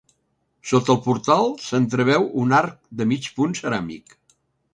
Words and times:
Sota 0.69 0.89
el 0.93 0.97
portal 1.07 1.45
s'entreveu 1.65 2.25
un 2.45 2.57
arc 2.61 2.81
de 3.03 3.09
mig 3.13 3.29
punt 3.37 3.55
ceràmic. 3.61 4.19